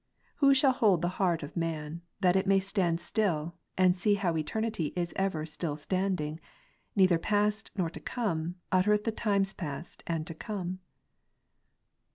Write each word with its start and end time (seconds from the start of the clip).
Who 0.37 0.55
shall 0.55 0.71
hold 0.71 1.03
the 1.03 1.09
heart 1.21 1.43
of 1.43 1.55
man, 1.55 2.01
that 2.21 2.35
it 2.35 2.47
may 2.47 2.59
stand 2.59 2.99
still, 2.99 3.53
and 3.77 3.95
see 3.95 4.15
how 4.15 4.33
eter 4.33 4.59
nity 4.59 5.11
ever 5.15 5.45
still 5.45 5.75
standing, 5.75 6.39
neither 6.95 7.19
past 7.19 7.69
nor 7.75 7.91
to 7.91 7.99
come, 7.99 8.55
uttereth 8.71 9.03
the 9.03 9.11
times 9.11 9.53
past 9.53 10.01
and 10.07 10.25
to 10.25 10.33
come 10.33 10.79